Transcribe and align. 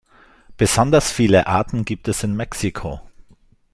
Besonders 0.57 1.11
viele 1.11 1.45
Arten 1.45 1.85
gibt 1.85 2.07
es 2.07 2.23
in 2.23 2.35
Mexiko. 2.35 3.01